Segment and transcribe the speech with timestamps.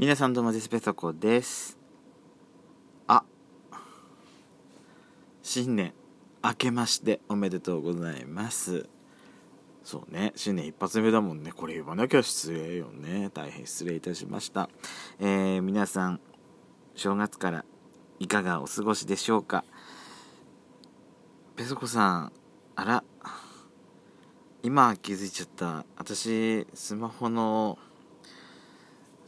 [0.00, 1.76] 皆さんどうもデスペソコです。
[3.06, 3.22] あ。
[5.42, 5.92] 新年
[6.42, 8.88] 明けましておめでとうございます。
[9.84, 11.52] そうね新年一発目だもんね。
[11.52, 13.28] これ言わなきゃ失礼よね。
[13.34, 14.70] 大変失礼いたしました。
[15.18, 16.20] えー、皆さん
[16.94, 17.66] 正月から
[18.20, 19.66] いかがお過ごしでしょうか？
[21.56, 22.32] ペソコさん
[22.74, 23.04] あら。
[24.62, 25.84] 今気づいちゃった。
[25.98, 27.78] 私スマホの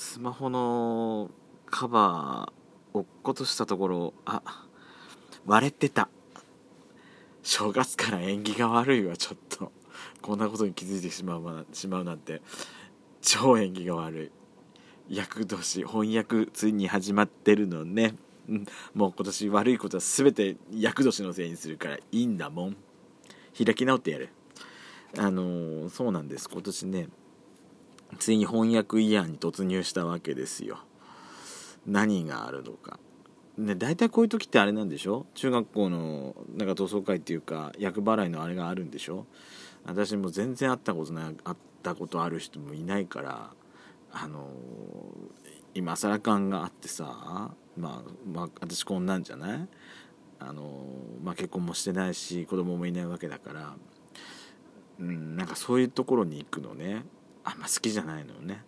[0.00, 1.28] スマホの
[1.66, 4.64] カバー落っことしたところあ
[5.44, 6.08] 割れてた。
[7.42, 9.72] 正月から縁起が悪いわちょっと。
[10.22, 12.42] こんなことに気づいてしまうしまうなんて。
[13.22, 14.30] 超縁起が悪
[15.10, 15.16] い。
[15.16, 18.14] 厄年翻訳ついに始まってるのね、
[18.94, 22.76] もう今年悪いことは全て厄年のせいにするからいいんだもん。
[23.52, 24.28] 開き直ってやる。
[25.18, 26.48] あのー、そうなんです。
[26.48, 27.08] 今年ね
[28.18, 30.78] ついに翻訳イヤーに突入したわけですよ。
[31.86, 32.98] 何があるのか。
[33.56, 35.26] ね大体こういう時ってあれなんでしょ？
[35.34, 39.26] 中学校のなんか同窓会っていうか厄払いのあれがあるんでしょ？
[39.84, 43.50] 私も全然会ったことない会ったことある人もいないから
[44.12, 44.48] あの
[45.74, 49.68] 今更感があってさまあ、まあ、私こんなんじゃない？
[50.40, 50.84] あの、
[51.24, 53.74] まあ、結婚もしてないし子供もいないわけだから、
[55.00, 57.04] うん、なんかそういうところに行くのね。
[57.50, 58.62] あんま好きじゃないのよね、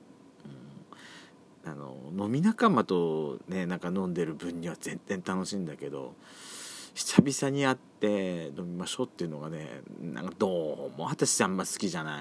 [1.65, 6.15] うん、あの飲み仲間とねなんか飲んでる分には全然楽しいんだけど
[6.95, 12.19] 久々に会って飲みましょうっていうのがねなんかどうも私あんま好きじゃな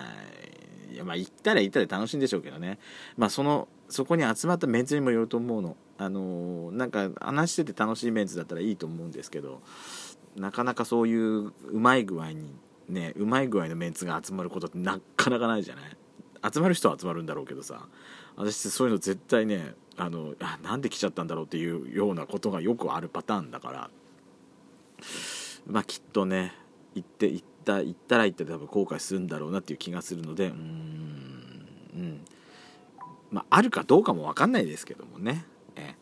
[0.89, 0.93] い。
[0.93, 2.79] いやまあ行ったら行ったら楽しいんでしょうけどね。
[3.17, 5.75] まあそのそこに集まったメンツにもよると思うの。
[5.97, 9.61] あのなんか話してて楽しいメンツだったらいいと思うんですけど
[10.37, 12.53] なかなかそういううまい具合に
[12.87, 15.97] ねうまい具合のメンツが集まることってなかなかないじゃない。
[16.51, 17.87] 集まる人は集まるんだろうけどさ
[18.35, 23.89] 私そういうの絶対ねあのあなんで来ちゃったんだろうっていうようなことがよくあるパターンだから
[25.67, 26.53] まあきっとね
[26.95, 31.39] 行って行った行ったら行ったら多分後悔するんだろうなっていう気がするのでうん
[31.93, 32.21] うん。
[33.31, 35.45] まああるかどうかも分かんないですけどもね。
[35.75, 35.95] え。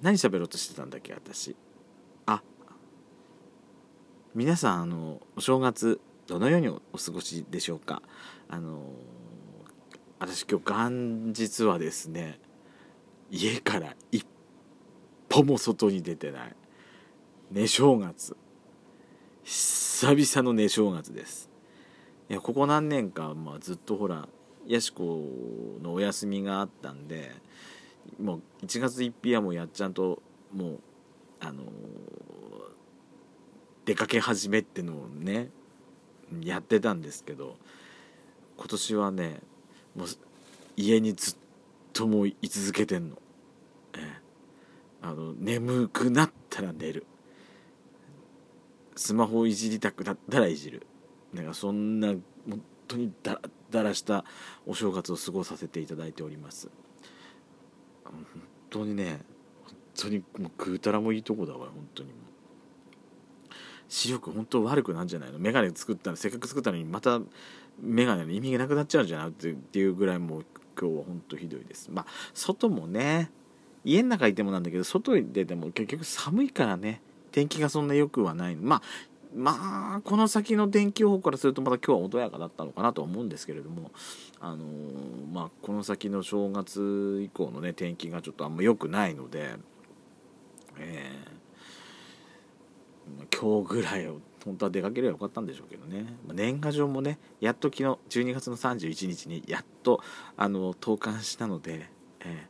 [0.00, 1.56] 何喋ろうとしてたんだっけ私。
[2.26, 2.42] あ。
[4.34, 8.02] 皆さんあのお正月どのようにお過ごしでしょうか。
[8.48, 8.92] あの
[10.18, 12.38] 私今日元日はですね
[13.30, 14.26] 家から一
[15.28, 16.56] 歩も外に出てない
[17.50, 18.36] 寝正月。
[19.44, 21.48] 久々の寝正月です。
[22.28, 24.28] いやここ何年か、まあ、ずっとほら
[24.66, 25.22] やしこ
[25.82, 27.30] のお休みがあったんで
[28.20, 30.22] もう1月1日はもうやっちゃんと
[30.52, 30.80] もう
[31.40, 31.62] あの
[33.84, 35.50] 出かけ始めってのをね
[36.40, 37.56] やってたんですけど
[38.56, 39.40] 今年はね
[39.96, 40.08] もう
[40.76, 41.36] 家にずっ
[41.92, 43.16] ともう居続けてんの,、
[43.96, 44.20] え
[45.00, 47.06] あの眠くなったら寝る。
[48.94, 50.86] スマホをいじりたくなったらいじる。
[51.32, 53.40] なんかそんな本当にだら
[53.70, 54.24] だらした
[54.64, 56.70] お正月を過ごさせていただいております。
[58.04, 58.26] 本
[58.70, 59.20] 当にね
[59.64, 62.35] 本当にもう食うたらもいいとこだわ本当にもう。
[63.88, 65.38] 視力本当悪くなんじゃないの？
[65.38, 67.20] 眼鏡作ったのせっかく作ったのにまた
[67.80, 69.28] 眼鏡の意味がなくなっちゃうんじゃない？
[69.28, 70.44] っていうぐらいもう
[70.78, 71.90] 今日は本当ひどいです。
[71.90, 73.30] まあ外もね
[73.84, 77.00] 家の中いてもなんだけど外に出ても結局寒いからね。
[77.32, 78.56] 天気がそんな良くはない。
[78.56, 78.82] まあ
[79.34, 83.90] まあこの先の天気予報からするとまだ今日は穏やかだったのかなと思うんですけれども
[84.40, 89.56] あのー、まあこの先の正月以降のね天気がちょっとあんま良くないので
[90.78, 91.30] えー、
[93.38, 97.84] 今日ぐらいを本当は出かければよかったんでしょうけどね、まあ、年賀状もねやっと昨日
[98.20, 100.00] 12月の31日にやっと
[100.36, 101.88] あの投函したので、
[102.20, 102.46] え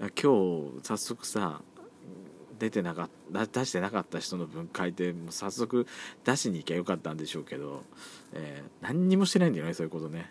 [0.00, 1.60] ー、今日早速さ
[2.58, 5.86] 出てなかっ出してなかった人の分書いてもう早速
[6.24, 7.82] 出しに行きゃよかったんでしょうけど、
[8.32, 10.30] えー、何にもしてないんだよねそういうことね、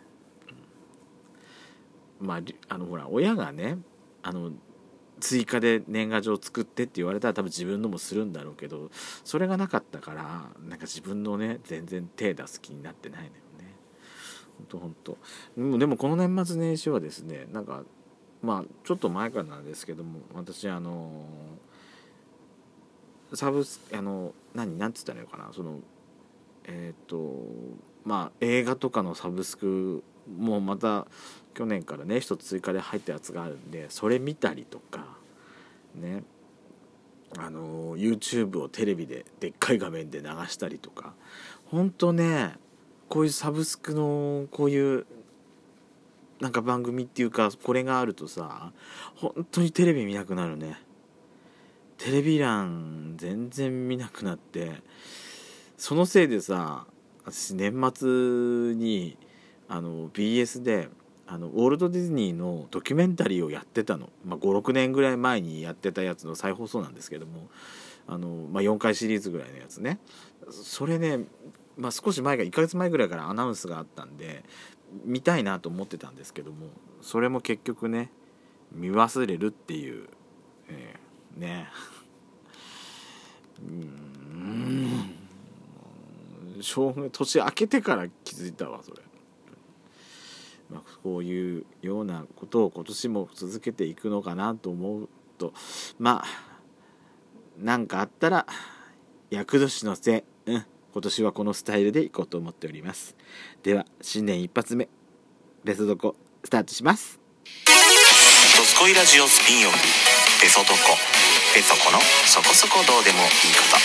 [2.21, 3.77] うん、まああのほら親がね
[4.23, 4.51] あの
[5.23, 8.91] 追加で年賀状作ってって言われたら多分自分のもするんだろうけど
[9.23, 13.73] それがなかったからなんか自分のね全然手出す気になってないのよね。
[14.57, 15.17] ほんとほんと。
[15.79, 17.83] でもこの年末年始はですねなんか
[18.41, 21.25] まあちょっと前からなんですけども私あの
[23.33, 25.79] サブスあの何何て言ったらいいのかなその
[26.65, 27.45] えっ、ー、と
[28.03, 30.03] まあ映画とかのサブスク
[30.37, 31.07] もまた
[31.53, 35.17] 去年からね一つ追加で入ったやつがあるんでそれ見たりとか
[35.95, 36.23] ね。
[37.35, 41.13] あの YouTube をテレビででっかい画面で流したりとか。
[41.65, 42.53] ほんとね
[43.09, 45.05] こういうサブスクのこういう
[46.39, 48.71] なんか番組っていうかこれがあるとさ
[49.15, 50.79] 本当にテレビ見なくなるね。
[51.97, 54.81] テレビ欄全然見なくなって
[55.77, 56.85] そのせいでさ
[57.25, 59.17] 私年末に
[59.67, 60.89] あの BS で
[61.25, 67.49] あのウォルト・ディズニーのドキュメンタリーをやってたの、まあ、56年ぐらい前にやってたやつの再放送なんですけども。
[68.07, 69.99] あの、まあ、4回シリーズぐらいのやつね。
[70.49, 71.19] それね、
[71.77, 74.43] まあ、少し前が1ヶ月前ぐらいからアナウンスがあったんで
[75.05, 76.67] 見たいなと思ってたんですけども。
[77.01, 78.11] それも結局ね
[78.71, 80.07] 見忘れるっていう、
[80.69, 81.67] えー、ね。
[83.61, 85.22] うん。
[86.63, 89.01] 年明けてから気づいたわそれ。
[90.69, 95.53] まあ、こういうようなことを今年も続けていくのかなと思うと
[95.99, 96.59] まあ
[97.59, 98.47] 何かあったら
[99.29, 103.15] 厄年のせい、うん、今年はこのスタイルでいこうと思っております。
[103.61, 104.89] では新年一発目
[105.63, 107.19] ベソドコスタートします
[107.65, 109.77] 「ドスコイラジオスピンオフ。
[110.41, 110.73] ベソドコ」
[111.53, 113.77] ベソコのそこそこどうでもいいこ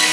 [0.00, 0.05] と。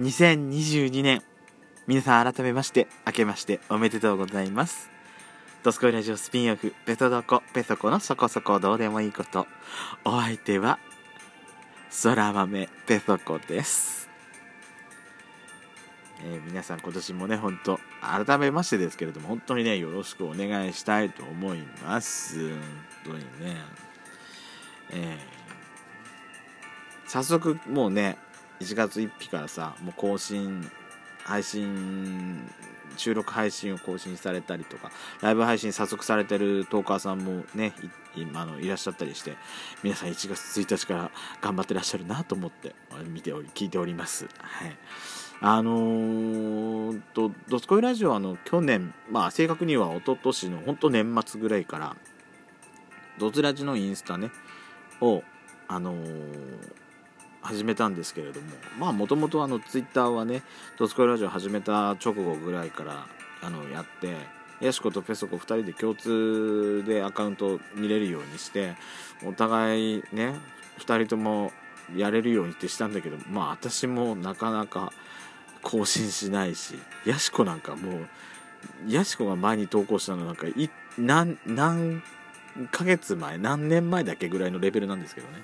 [0.00, 1.22] 2022年。
[1.86, 4.88] 皆さん改めまして明けましておめでとうございます。
[5.62, 9.46] ドスコイラジオスピンオフベトドコペソコのそこそこどうでもいいこと。
[10.04, 10.78] お相手は
[12.02, 14.08] 空豆ペソコです。
[16.24, 22.48] えー、皆さん今年もね本当改めましてですけれども本当にねよろしくお願いしたいと思います。
[22.48, 22.58] 本
[23.04, 23.56] 当にね。
[24.90, 28.16] えー、早速もうね
[28.60, 30.70] 1月1日からさもう更新
[31.24, 32.50] 配信
[32.96, 34.90] 収録配信を更新されたりとか
[35.20, 37.72] ライブ配信早速されてるトーカーさんもね
[38.14, 39.36] いあのいらっしゃったりして
[39.82, 41.10] 皆さん1月1日から
[41.40, 42.74] 頑張ってらっしゃるなと思って
[43.08, 44.28] 見ており聞いております。
[44.38, 44.76] はい。
[45.44, 51.96] あのー、と「どすこいラジオ」はあの去年まあ正確には一昨年の本当年末ぐらいから
[53.18, 54.30] ドツラジのインスタね
[55.00, 55.24] を
[55.66, 56.81] あのー
[57.42, 58.46] 始めたんですけれども
[58.78, 60.42] まあもともとあのツイッターはね
[60.78, 63.06] 「ドスコイラジオ」始めた直後ぐらいから
[63.42, 64.14] あのやって
[64.60, 68.74] ヤシコとペソコ2人で共通でアカウント見れるようにして
[69.26, 70.34] お互いね
[70.78, 71.52] 2人とも
[71.96, 74.92] やれるようにってしたんだけどまあ私もなかなか
[75.62, 78.08] 更新しないしヤシコなんかもう
[78.88, 80.46] ヤシコが前に投稿したのなんか
[80.96, 82.02] 何何
[82.70, 85.42] ヶ月前何年前だけぐらいのレベルなんですけどね。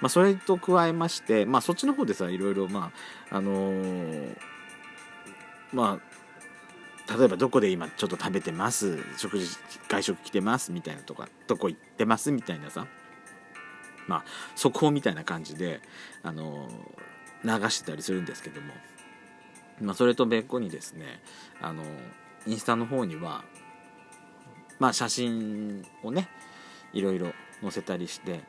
[0.00, 2.92] まあ、それと加えまして、まあ、そっちの方でさいろいろま
[3.30, 4.36] ああのー、
[5.72, 8.98] まあ例えばどこで今ちょっと食べてます？
[9.16, 9.48] 食事
[9.88, 10.70] 外食来てます？
[10.70, 12.30] みたいなとかどこ行ってます？
[12.30, 12.86] みたいなさ。
[14.06, 14.24] まあ
[14.56, 15.80] 速報みたいな感じで、
[16.22, 18.72] あのー、流してたりするんですけども、
[19.80, 21.20] まあ、それと別個にですね、
[21.60, 21.86] あのー、
[22.46, 23.44] インスタの方には
[24.78, 26.28] まあ写真をね
[26.92, 28.40] いろいろ載せたりして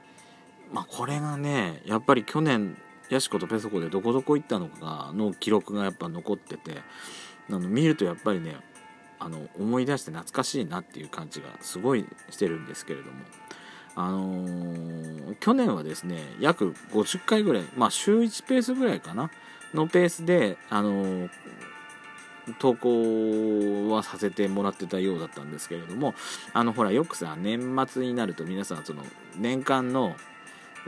[0.72, 2.78] まあ、これがねやっぱり去年
[3.10, 6.78] ヤシコとペソコでどこどこ行ったのかの記録がやっぱ残ってて
[7.50, 8.56] あの見るとやっぱりね
[9.20, 13.12] あの思い出して懐かしいなっていう感じがすごいしてるんですけれども、
[13.96, 19.30] あのー、去年はですね約50回ぐらい、まあ、週1ペースぐらいかな
[19.74, 21.30] のペースで、あのー、
[22.58, 26.16] 投稿はさせてもらってたようだったんですけれども
[26.54, 29.04] あのほらよくさ年末になると皆さんその
[29.38, 30.16] 年間の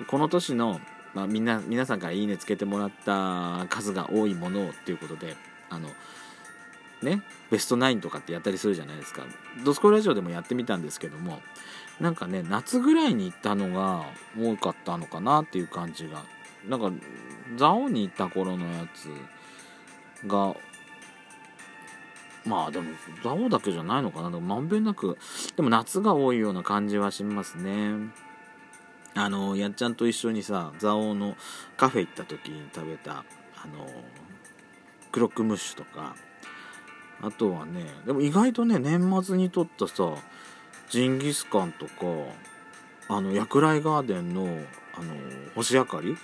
[0.07, 0.79] この年の、
[1.13, 5.35] まあ、み皆さんから「いいね」つけてもらった数が多いものっていうことで
[5.69, 5.89] あの
[7.01, 7.21] ね
[7.51, 9.23] ベストナインとかってやったりするじゃないですか。
[9.63, 11.41] ドスコイラジオでもやってみたんですけども
[11.99, 14.05] なんかね夏ぐらいに行ったのが
[14.39, 16.23] 多かったのかなっていう感じが。
[16.67, 16.91] なんか
[17.57, 19.09] 蔵王に行った頃のやつ
[20.25, 20.55] が
[22.45, 24.29] まあでも蔵王だけじゃないのかな。
[24.29, 25.17] でもまんべんなく
[25.55, 27.95] でも夏が多いような感じはしますね。
[29.15, 31.35] あのやっちゃんと一緒にさ蔵王の
[31.77, 33.87] カフェ行った時に食べたあの
[35.11, 36.15] クロックムッシュとか
[37.21, 40.15] あとはねでも意外とね年末に撮ったさ
[40.89, 41.91] ジンギスカンとか
[43.07, 44.47] あの薬来ガーデンの
[44.95, 45.13] あの
[45.55, 46.17] 星明かり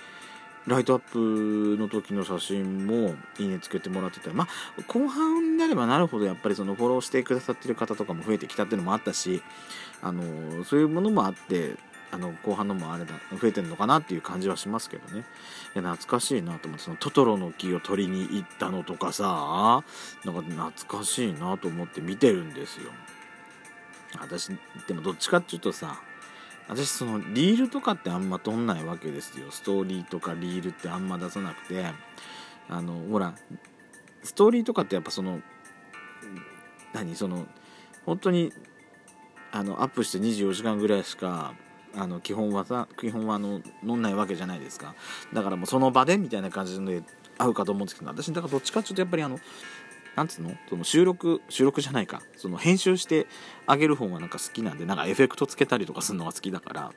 [0.66, 9.42] ライトアップの時の写真もいいねつけてもらってたまあ後半になればなるほどやっぱりそのフォローしてくださってる方とかも増えてきたっていうのもあったし
[10.02, 11.76] あのそういうものもあって
[12.12, 15.24] あの後半のもあれだ増えてるのかなっていう感じはしますけどね。
[15.74, 19.84] いや懐かしいなと思ってそのトトロの木を取りに行ったのとかさ
[20.24, 22.90] なんか懐かしいなと思って見てるんですよ。
[24.20, 24.50] 私
[24.88, 26.00] でもどっちかっていうとさ
[26.68, 29.50] 私そのリールとかってあんま撮んないわけですよ。
[29.50, 31.86] ストーリーとかリールってあんま出さなくて。
[32.70, 33.34] あのほら
[34.22, 35.40] ストーリーとかってやっぱその
[36.92, 37.46] 何その
[38.06, 38.52] 本当に
[39.50, 41.52] あのアップして24時間ぐらいしか
[41.96, 44.94] あの基本はさ基本はあの飲んないわけじゃないですか。
[45.32, 47.02] だからもうその場でみたいな感じで
[47.38, 49.38] 合うかと思うんですけど私だからどっちかっていうとやっぱりあの
[50.16, 50.52] なんつうの？
[50.68, 52.22] その収録収録じゃないか。
[52.36, 53.26] その編集して
[53.66, 56.92] あげる方がなんか好きなんでなんかエフェクトつけたりとかするのが好きだから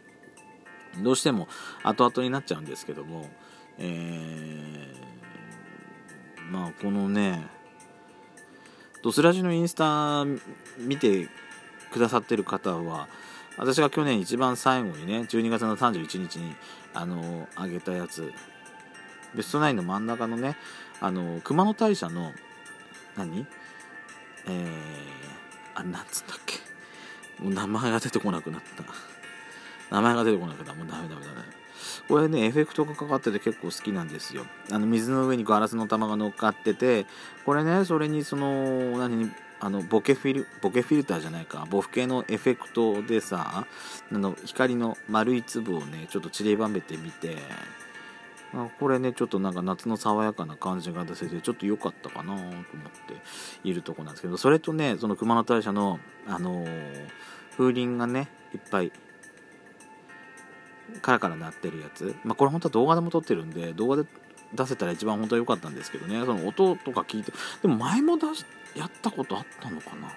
[1.02, 1.48] どうしても
[1.84, 3.30] 後々になっちゃうんですけども
[3.80, 7.48] えー、まあこのね
[9.02, 10.26] ドスラジのインスタ
[10.78, 11.28] 見て
[11.92, 13.08] くださってる方は
[13.58, 16.56] 私が去年一番最後にね12月の31日に
[16.94, 18.34] あの上げたやつ。
[19.36, 20.56] ベストナインの真ん中のね
[21.02, 22.32] あの熊野大社の
[23.18, 23.48] 何？
[24.46, 24.64] えー、
[25.74, 26.60] あなんつったっけ？
[27.44, 28.84] もう名前が出てこなくなった。
[29.96, 30.74] 名前が出てこなくなった。
[30.74, 31.38] もうダメダメダメ。
[32.08, 34.46] これねエフェクトがかかってて結構好きなんですよ。
[34.72, 37.06] あの水の上にガラスの玉が乗っかってて
[37.46, 39.32] これねそれにその何？
[39.63, 41.65] あのボケフィルボケフィルターじゃないか。
[41.70, 43.65] ボフ系のエフェクトでさ
[44.12, 47.38] あの光の丸い粒をねちょっと散りばめてみて
[48.53, 52.65] あこれねちょっとなんか夏の爽やかな感じが出せてちょっと良かったかなと思って
[53.63, 57.08] いるとこなんですけどそれとねその熊野大社のあのー、
[57.58, 58.91] 風鈴がねいっぱい
[61.01, 62.17] カラカラ鳴ってるやつ。
[62.25, 64.03] まあこれ本当は動画でも撮ってるんで動画で
[64.54, 66.24] 出せたら一番本当は良かったんですけどね。
[66.26, 67.32] その音とか聞いて
[67.62, 68.46] でも前も出し
[68.76, 70.12] やったことあったのかな？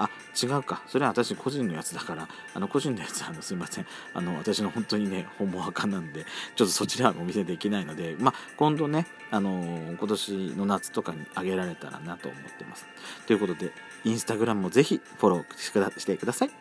[0.00, 0.08] あ
[0.40, 0.82] 違うか。
[0.86, 2.28] それは私個人のやつだから。
[2.54, 3.86] あの個人のやつあのすいません。
[4.14, 12.86] あの私の本当にね本物かなんでちょっとそちらはお見せできないのでまあ今度ねあのー、今年の夏とかにあげられたらなと思ってます。
[13.26, 13.72] ということで
[14.04, 16.50] インスタグラムもぜひフォローしてください。